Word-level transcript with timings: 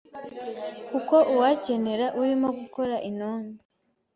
kuko 0.89 1.15
uwukenera 1.31 2.05
urimo 2.21 2.47
gukora 2.59 2.95
inombe 3.09 3.59